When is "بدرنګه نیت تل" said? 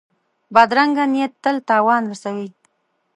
0.53-1.55